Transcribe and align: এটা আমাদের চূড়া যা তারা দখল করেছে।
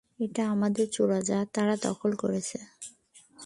এটা 0.19 0.43
আমাদের 0.49 0.85
চূড়া 0.91 1.19
যা 1.21 1.39
তারা 1.53 1.75
দখল 1.83 2.11
করেছে। 2.15 2.57